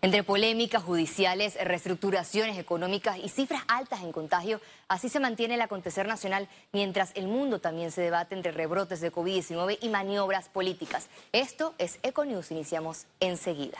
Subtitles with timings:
[0.00, 6.06] Entre polémicas judiciales, reestructuraciones económicas y cifras altas en contagio, así se mantiene el acontecer
[6.06, 11.08] nacional mientras el mundo también se debate entre rebrotes de COVID-19 y maniobras políticas.
[11.32, 13.78] Esto es Econews, iniciamos enseguida.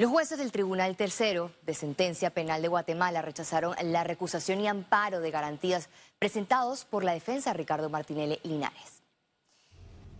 [0.00, 5.20] Los jueces del Tribunal Tercero de Sentencia Penal de Guatemala rechazaron la recusación y amparo
[5.20, 5.88] de garantías
[6.18, 8.99] presentados por la defensa Ricardo Martinelli Linares.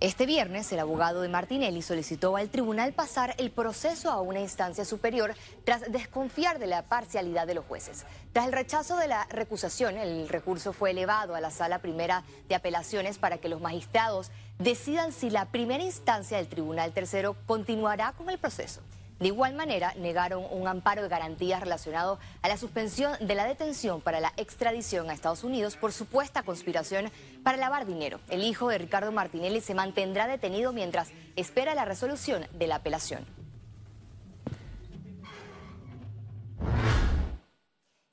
[0.01, 4.87] Este viernes, el abogado de Martinelli solicitó al tribunal pasar el proceso a una instancia
[4.87, 5.35] superior
[5.65, 8.07] tras desconfiar de la parcialidad de los jueces.
[8.33, 12.55] Tras el rechazo de la recusación, el recurso fue elevado a la sala primera de
[12.55, 18.31] apelaciones para que los magistrados decidan si la primera instancia del tribunal tercero continuará con
[18.31, 18.81] el proceso.
[19.21, 24.01] De igual manera, negaron un amparo de garantías relacionado a la suspensión de la detención
[24.01, 28.19] para la extradición a Estados Unidos por supuesta conspiración para lavar dinero.
[28.31, 33.40] El hijo de Ricardo Martinelli se mantendrá detenido mientras espera la resolución de la apelación.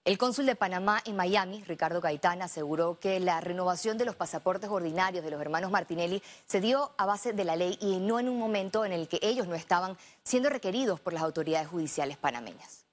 [0.07, 4.69] El cónsul de Panamá en Miami, Ricardo Gaitán, aseguró que la renovación de los pasaportes
[4.69, 8.29] ordinarios de los hermanos Martinelli se dio a base de la ley y no en
[8.29, 12.85] un momento en el que ellos no estaban siendo requeridos por las autoridades judiciales panameñas.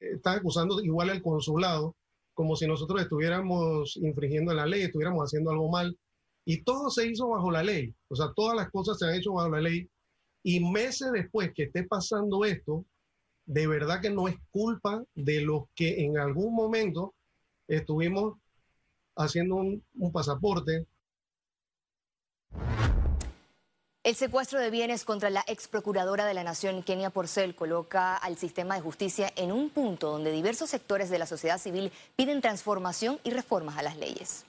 [0.00, 1.94] Están acusando igual al consulado
[2.34, 5.96] como si nosotros estuviéramos infringiendo la ley, estuviéramos haciendo algo mal.
[6.44, 7.94] Y todo se hizo bajo la ley.
[8.08, 9.88] O sea, todas las cosas se han hecho bajo la ley.
[10.42, 12.84] Y meses después que esté pasando esto,
[13.50, 17.16] de verdad que no es culpa de los que en algún momento
[17.66, 18.38] estuvimos
[19.16, 20.86] haciendo un, pasaporte.
[24.04, 28.36] El secuestro de bienes contra la ex procuradora de la Nación, Kenia Porcel, coloca al
[28.36, 33.18] sistema de justicia en un punto donde diversos sectores de la sociedad civil piden transformación
[33.24, 34.46] y reformas a las leyes.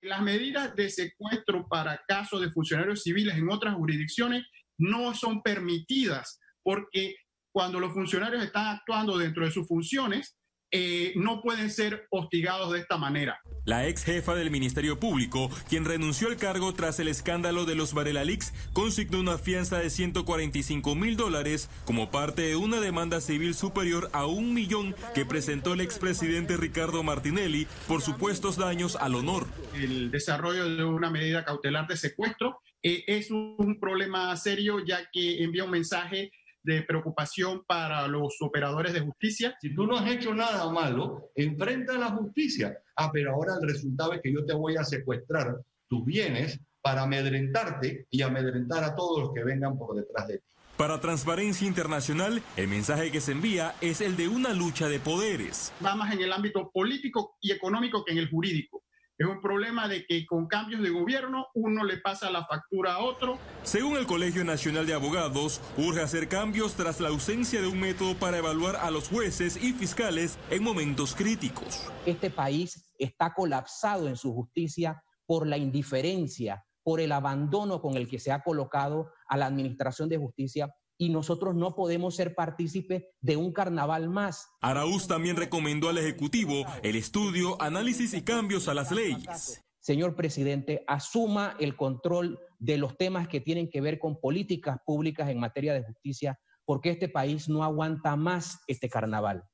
[0.00, 4.46] Las medidas de secuestro para casos de funcionarios civiles en otras jurisdicciones
[4.78, 7.14] no son permitidas porque
[7.58, 10.38] cuando los funcionarios están actuando dentro de sus funciones,
[10.70, 13.40] eh, no pueden ser hostigados de esta manera.
[13.64, 17.94] La ex jefa del Ministerio Público, quien renunció al cargo tras el escándalo de los
[17.94, 23.56] Varela Leaks, consignó una fianza de 145 mil dólares como parte de una demanda civil
[23.56, 29.48] superior a un millón que presentó el expresidente Ricardo Martinelli por supuestos daños al honor.
[29.74, 35.42] El desarrollo de una medida cautelar de secuestro eh, es un problema serio ya que
[35.42, 36.30] envía un mensaje
[36.62, 39.56] de preocupación para los operadores de justicia.
[39.60, 42.78] Si tú no has hecho nada malo, enfrenta a la justicia.
[42.96, 47.02] Ah, pero ahora el resultado es que yo te voy a secuestrar tus bienes para
[47.02, 50.44] amedrentarte y amedrentar a todos los que vengan por detrás de ti.
[50.78, 55.72] Para Transparencia Internacional, el mensaje que se envía es el de una lucha de poderes.
[55.84, 58.77] Va más en el ámbito político y económico que en el jurídico.
[59.18, 62.98] Es un problema de que con cambios de gobierno uno le pasa la factura a
[63.00, 63.36] otro.
[63.64, 68.14] Según el Colegio Nacional de Abogados, urge hacer cambios tras la ausencia de un método
[68.14, 71.90] para evaluar a los jueces y fiscales en momentos críticos.
[72.06, 78.06] Este país está colapsado en su justicia por la indiferencia, por el abandono con el
[78.06, 83.04] que se ha colocado a la Administración de Justicia y nosotros no podemos ser partícipes
[83.20, 84.48] de un carnaval más.
[84.60, 89.64] Araúz también recomendó al Ejecutivo el estudio, análisis y cambios a las leyes.
[89.78, 95.30] Señor presidente, asuma el control de los temas que tienen que ver con políticas públicas
[95.30, 99.44] en materia de justicia, porque este país no aguanta más este carnaval.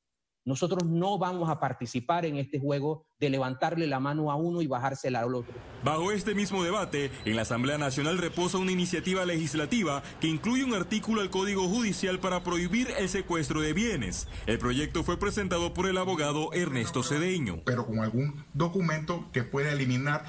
[0.45, 4.67] Nosotros no vamos a participar en este juego de levantarle la mano a uno y
[4.67, 5.55] bajársela al otro.
[5.83, 10.75] Bajo este mismo debate, en la Asamblea Nacional reposa una iniciativa legislativa que incluye un
[10.75, 14.27] artículo al Código Judicial para prohibir el secuestro de bienes.
[14.45, 17.61] El proyecto fue presentado por el abogado Ernesto Cedeño.
[17.65, 20.25] Pero con algún documento que pueda eliminar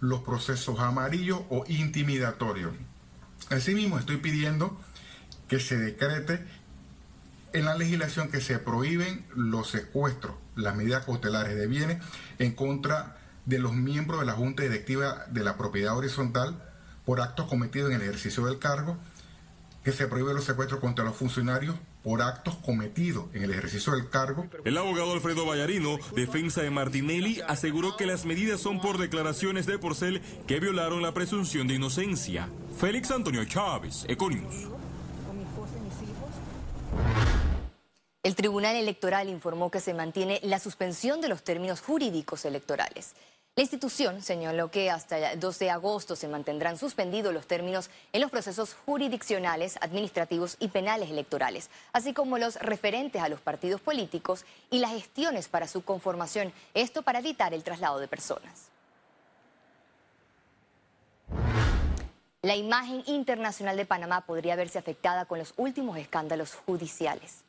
[0.00, 2.74] los procesos amarillos o intimidatorios.
[3.48, 4.78] Asimismo, estoy pidiendo
[5.48, 6.44] que se decrete
[7.54, 12.02] en la legislación que se prohíben los secuestros, las medidas cautelares de bienes
[12.38, 13.16] en contra
[13.46, 16.60] de los miembros de la Junta Directiva de la Propiedad Horizontal
[17.04, 18.98] por actos cometidos en el ejercicio del cargo,
[19.84, 24.08] que se prohíben los secuestros contra los funcionarios por actos cometidos en el ejercicio del
[24.10, 24.46] cargo.
[24.64, 29.78] El abogado Alfredo Vallarino, defensa de Martinelli, aseguró que las medidas son por declaraciones de
[29.78, 32.48] Porcel que violaron la presunción de inocencia.
[32.78, 34.68] Félix Antonio Chávez, Econius.
[38.24, 43.12] El Tribunal Electoral informó que se mantiene la suspensión de los términos jurídicos electorales.
[43.54, 48.22] La institución señaló que hasta el 2 de agosto se mantendrán suspendidos los términos en
[48.22, 54.46] los procesos jurisdiccionales, administrativos y penales electorales, así como los referentes a los partidos políticos
[54.70, 58.70] y las gestiones para su conformación, esto para evitar el traslado de personas.
[62.40, 67.44] la imagen internacional de Panamá podría verse afectada con los últimos escándalos judiciales.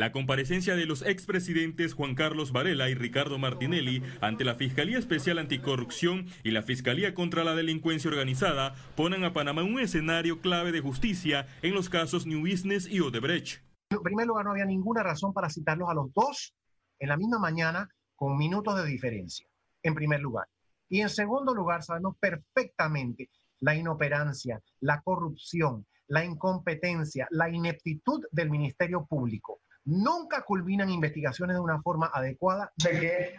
[0.00, 5.36] La comparecencia de los expresidentes Juan Carlos Varela y Ricardo Martinelli ante la Fiscalía Especial
[5.36, 10.80] Anticorrupción y la Fiscalía contra la Delincuencia Organizada ponen a Panamá un escenario clave de
[10.80, 13.62] justicia en los casos New Business y Odebrecht.
[13.90, 16.54] En primer lugar, no había ninguna razón para citarlos a los dos
[16.98, 17.86] en la misma mañana
[18.16, 19.46] con minutos de diferencia,
[19.82, 20.46] en primer lugar.
[20.88, 28.48] Y en segundo lugar, sabemos perfectamente la inoperancia, la corrupción, la incompetencia, la ineptitud del
[28.48, 32.72] Ministerio Público nunca culminan investigaciones de una forma adecuada.
[32.78, 33.34] Sé que,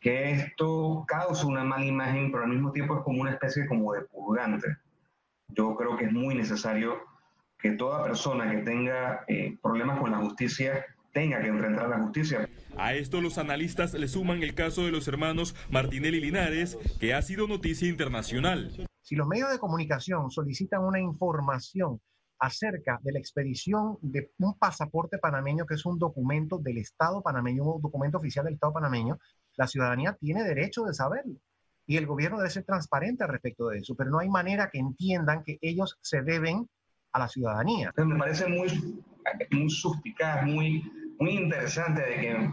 [0.00, 3.92] que esto causa una mala imagen, pero al mismo tiempo es como una especie como
[3.92, 4.76] de purgante.
[5.48, 6.96] Yo creo que es muy necesario
[7.58, 12.48] que toda persona que tenga eh, problemas con la justicia tenga que enfrentar la justicia.
[12.76, 17.22] A esto los analistas le suman el caso de los hermanos Martinelli Linares, que ha
[17.22, 18.86] sido noticia internacional.
[19.00, 22.00] Si los medios de comunicación solicitan una información
[22.38, 27.64] acerca de la expedición de un pasaporte panameño, que es un documento del Estado panameño,
[27.64, 29.18] un documento oficial del Estado panameño,
[29.56, 31.36] la ciudadanía tiene derecho de saberlo.
[31.86, 35.44] Y el gobierno debe ser transparente respecto de eso, pero no hay manera que entiendan
[35.44, 36.68] que ellos se deben
[37.12, 37.92] a la ciudadanía.
[37.96, 39.04] Me parece muy,
[39.50, 40.82] muy suspicaz, muy,
[41.18, 42.50] muy interesante de que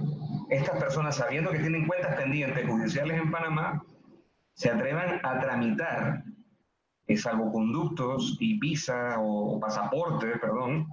[0.49, 3.83] estas personas, sabiendo que tienen cuentas pendientes judiciales en Panamá,
[4.53, 6.23] se atrevan a tramitar
[7.15, 10.87] salvoconductos y visa o pasaportes, perdón,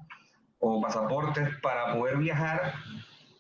[0.59, 2.75] o pasaportes para poder viajar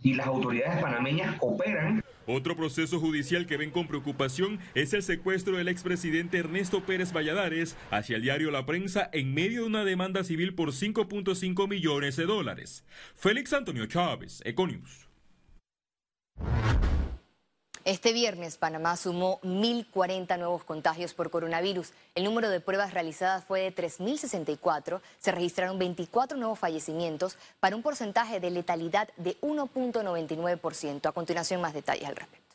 [0.03, 2.03] y las autoridades panameñas operan.
[2.27, 7.75] Otro proceso judicial que ven con preocupación es el secuestro del expresidente Ernesto Pérez Valladares
[7.91, 12.27] hacia el diario La Prensa en medio de una demanda civil por 5.5 millones de
[12.27, 12.85] dólares.
[13.15, 15.08] Félix Antonio Chávez, Econius.
[17.89, 21.95] Este viernes, Panamá sumó 1.040 nuevos contagios por coronavirus.
[22.15, 25.01] El número de pruebas realizadas fue de 3.064.
[25.19, 31.07] Se registraron 24 nuevos fallecimientos para un porcentaje de letalidad de 1.99%.
[31.07, 32.48] A continuación, más detalles al respecto.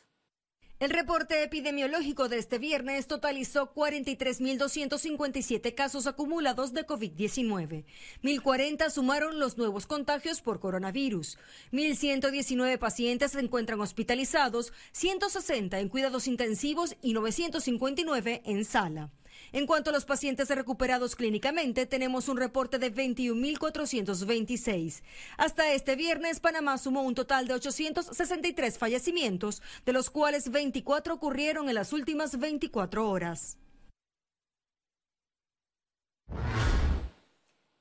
[0.84, 7.86] El reporte epidemiológico de este viernes totalizó 43.257 casos acumulados de COVID-19.
[8.22, 11.38] 1.040 sumaron los nuevos contagios por coronavirus.
[11.72, 19.10] 1.119 pacientes se encuentran hospitalizados, 160 en cuidados intensivos y 959 en sala.
[19.52, 25.02] En cuanto a los pacientes recuperados clínicamente, tenemos un reporte de 21.426.
[25.36, 31.68] Hasta este viernes, Panamá sumó un total de 863 fallecimientos, de los cuales 24 ocurrieron
[31.68, 33.58] en las últimas 24 horas.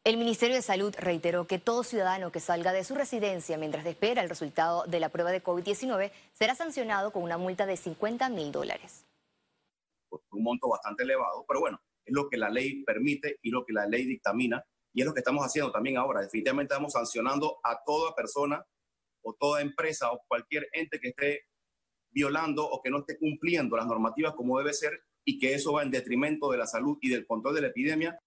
[0.06, 4.22] El Ministerio de Salud reiteró que todo ciudadano que salga de su residencia mientras espera
[4.22, 8.52] el resultado de la prueba de COVID-19 será sancionado con una multa de 50 mil
[8.52, 9.06] dólares
[10.32, 13.74] un monto bastante elevado, pero bueno, es lo que la ley permite y lo que
[13.74, 14.64] la ley dictamina
[14.94, 16.22] y es lo que estamos haciendo también ahora.
[16.22, 18.64] Definitivamente estamos sancionando a toda persona
[19.24, 21.42] o toda empresa o cualquier ente que esté
[22.12, 25.84] violando o que no esté cumpliendo las normativas como debe ser y que eso va
[25.84, 28.20] en detrimento de la salud y del control de la epidemia.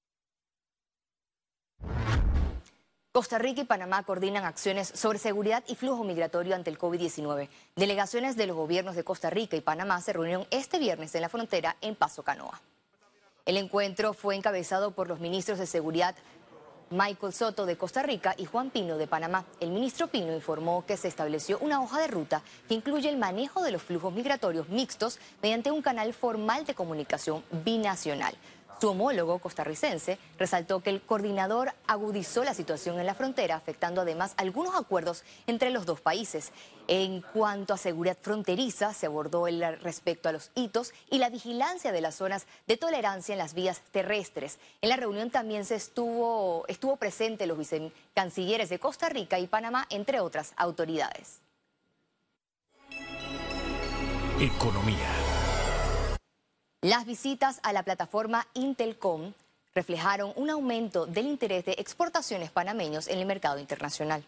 [3.16, 7.48] Costa Rica y Panamá coordinan acciones sobre seguridad y flujo migratorio ante el COVID-19.
[7.74, 11.30] Delegaciones de los gobiernos de Costa Rica y Panamá se reunieron este viernes en la
[11.30, 12.60] frontera en Paso Canoa.
[13.46, 16.14] El encuentro fue encabezado por los ministros de Seguridad
[16.90, 19.46] Michael Soto de Costa Rica y Juan Pino de Panamá.
[19.60, 23.62] El ministro Pino informó que se estableció una hoja de ruta que incluye el manejo
[23.62, 28.36] de los flujos migratorios mixtos mediante un canal formal de comunicación binacional.
[28.78, 34.34] Su homólogo costarricense resaltó que el coordinador agudizó la situación en la frontera, afectando además
[34.36, 36.52] algunos acuerdos entre los dos países.
[36.86, 41.90] En cuanto a seguridad fronteriza, se abordó el respecto a los hitos y la vigilancia
[41.90, 44.58] de las zonas de tolerancia en las vías terrestres.
[44.82, 49.86] En la reunión también se estuvo, estuvo presente los vicecancilleres de Costa Rica y Panamá,
[49.88, 51.40] entre otras autoridades.
[54.38, 55.25] Economía.
[56.86, 59.34] Las visitas a la plataforma Intelcom
[59.74, 64.24] reflejaron un aumento del interés de exportaciones panameños en el mercado internacional.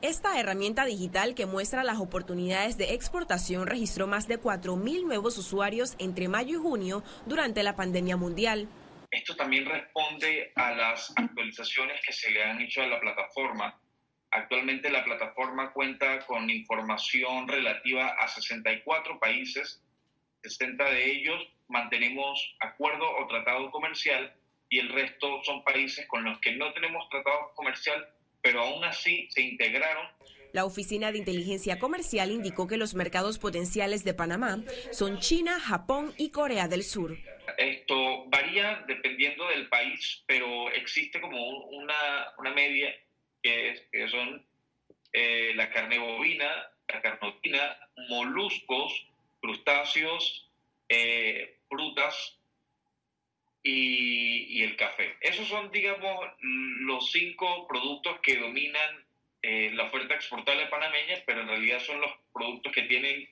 [0.00, 5.94] Esta herramienta digital que muestra las oportunidades de exportación registró más de 4.000 nuevos usuarios
[5.98, 8.66] entre mayo y junio durante la pandemia mundial.
[9.10, 13.78] Esto también responde a las actualizaciones que se le han hecho a la plataforma.
[14.30, 19.82] Actualmente la plataforma cuenta con información relativa a 64 países
[20.48, 24.32] 60 de ellos mantenemos acuerdo o tratado comercial
[24.68, 28.08] y el resto son países con los que no tenemos tratado comercial,
[28.42, 30.06] pero aún así se integraron
[30.52, 34.62] La Oficina de Inteligencia Comercial indicó que los mercados potenciales de Panamá
[34.92, 37.16] son China, Japón y Corea del Sur.
[37.58, 42.94] Esto varía dependiendo del país, pero existe como una, una media
[43.42, 44.46] que, que son
[45.12, 46.48] eh, la carne bovina,
[46.88, 47.76] la carnotina,
[48.08, 48.92] moluscos,
[49.40, 50.50] crustáceos,
[50.88, 52.38] eh, frutas
[53.62, 55.16] y, el café.
[55.20, 59.04] Esos son, digamos, los cinco productos que dominan
[59.42, 63.28] eh, la oferta exportable panameña, pero en realidad son los productos que tienen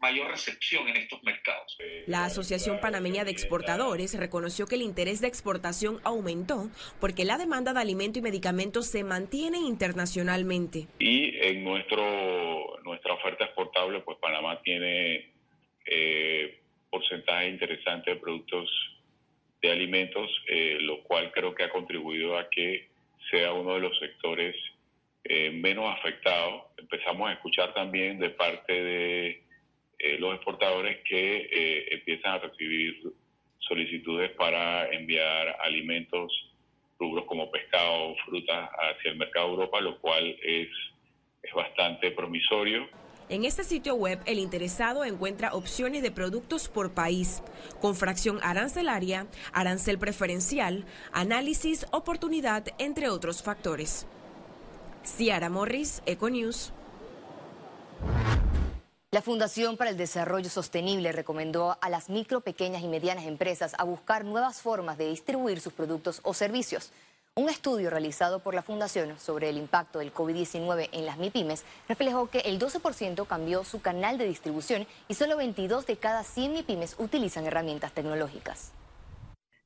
[0.00, 1.76] mayor recepción en estos mercados.
[2.06, 6.70] La Asociación Panameña de Exportadores reconoció que el interés de exportación aumentó
[7.00, 10.86] porque la demanda de alimento y medicamentos se mantiene internacionalmente.
[10.98, 15.30] Y en nuestro nuestra oferta exportable, pues Panamá tiene
[15.86, 18.70] eh, porcentaje interesante de productos
[19.60, 22.88] de alimentos, eh, lo cual creo que ha contribuido a que
[23.30, 24.56] sea uno de los sectores
[25.24, 26.62] eh, menos afectados.
[26.76, 29.42] Empezamos a escuchar también de parte de
[29.98, 33.12] eh, los exportadores que eh, empiezan a recibir
[33.58, 36.32] solicitudes para enviar alimentos,
[36.98, 40.68] rubros como pescado, frutas hacia el mercado de Europa, lo cual es,
[41.42, 42.86] es bastante promisorio.
[43.28, 47.42] En este sitio web, el interesado encuentra opciones de productos por país,
[47.80, 54.06] con fracción arancelaria, arancel preferencial, análisis, oportunidad, entre otros factores.
[55.04, 56.72] Ciara Morris, Econews.
[59.10, 63.84] La Fundación para el Desarrollo Sostenible recomendó a las micro, pequeñas y medianas empresas a
[63.84, 66.92] buscar nuevas formas de distribuir sus productos o servicios.
[67.38, 72.28] Un estudio realizado por la Fundación sobre el impacto del COVID-19 en las MIPIMES reflejó
[72.28, 76.96] que el 12% cambió su canal de distribución y solo 22 de cada 100 MIPIMES
[76.98, 78.72] utilizan herramientas tecnológicas.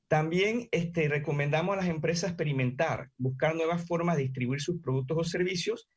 [0.07, 5.25] También este, recomendamos a las empresas experimentar, buscar nuevas formas de distribuir sus productos o
[5.25, 5.88] servicios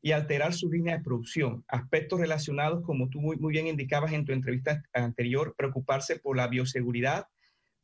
[0.00, 1.64] y alterar su línea de producción.
[1.66, 7.26] Aspectos relacionados, como tú muy, bien indicabas en tu entrevista anterior, preocuparse por la bioseguridad,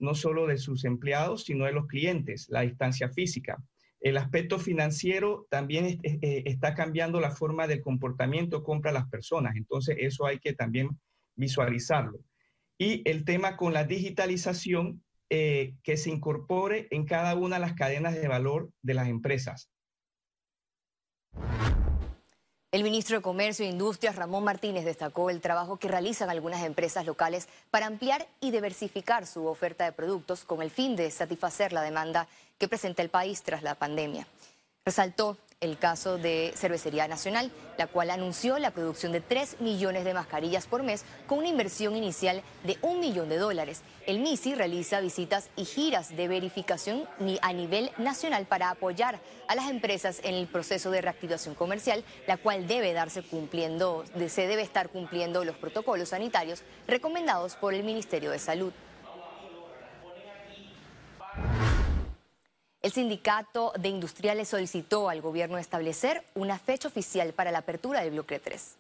[0.01, 3.63] no solo de sus empleados, sino de los clientes, la distancia física.
[4.01, 9.97] El aspecto financiero también eh, está cambiando la forma del comportamiento compra las personas, entonces
[10.01, 10.89] eso hay que también
[11.37, 12.19] visualizarlo.
[12.79, 17.75] Y el tema con la digitalización, eh, que se incorpore en cada una de las
[17.75, 19.71] cadenas de valor de las empresas.
[22.73, 27.05] El ministro de Comercio e Industrias, Ramón Martínez, destacó el trabajo que realizan algunas empresas
[27.05, 31.83] locales para ampliar y diversificar su oferta de productos con el fin de satisfacer la
[31.83, 34.25] demanda que presenta el país tras la pandemia.
[34.85, 40.15] Resaltó el caso de Cervecería Nacional, la cual anunció la producción de 3 millones de
[40.15, 43.83] mascarillas por mes con una inversión inicial de un millón de dólares.
[44.07, 47.07] El MISI realiza visitas y giras de verificación
[47.43, 52.39] a nivel nacional para apoyar a las empresas en el proceso de reactivación comercial, la
[52.39, 58.31] cual debe darse cumpliendo, se debe estar cumpliendo los protocolos sanitarios recomendados por el Ministerio
[58.31, 58.73] de Salud.
[62.83, 68.13] El sindicato de industriales solicitó al gobierno establecer una fecha oficial para la apertura del
[68.13, 68.77] bloque 3.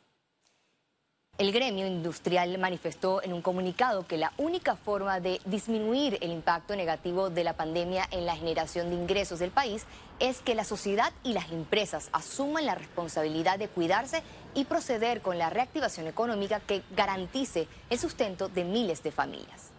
[1.36, 6.76] El gremio industrial manifestó en un comunicado que la única forma de disminuir el impacto
[6.76, 9.84] negativo de la pandemia en la generación de ingresos del país
[10.18, 14.22] es que la sociedad y las empresas asuman la responsabilidad de cuidarse
[14.54, 19.72] y proceder con la reactivación económica que garantice el sustento de miles de familias.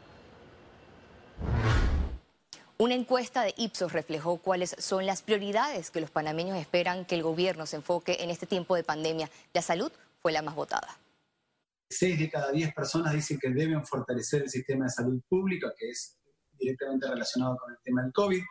[2.81, 7.21] Una encuesta de Ipsos reflejó cuáles son las prioridades que los panameños esperan que el
[7.21, 9.29] gobierno se enfoque en este tiempo de pandemia.
[9.53, 10.97] La salud fue la más votada.
[11.87, 15.91] Seis de cada diez personas dicen que deben fortalecer el sistema de salud pública, que
[15.91, 16.17] es
[16.57, 18.41] directamente relacionado con el tema del COVID.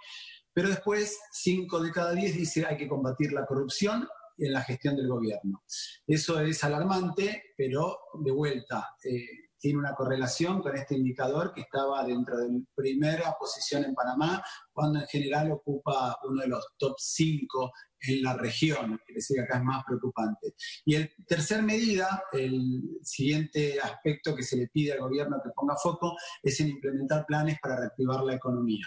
[0.52, 4.06] Pero después, cinco de cada diez dice hay que combatir la corrupción
[4.38, 5.64] en la gestión del gobierno.
[6.06, 12.04] Eso es alarmante, pero de vuelta, eh, tiene una correlación con este indicador que estaba
[12.04, 17.72] dentro de primera posición en Panamá, cuando en general ocupa uno de los top 5
[18.02, 20.54] en la región, que decir acá es más preocupante.
[20.86, 25.76] Y el tercer medida, el siguiente aspecto que se le pide al gobierno que ponga
[25.76, 28.86] foco, es en implementar planes para reactivar la economía.